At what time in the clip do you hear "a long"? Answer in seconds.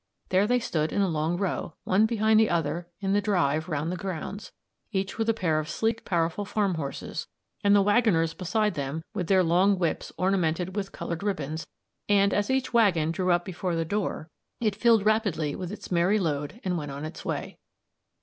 1.03-1.37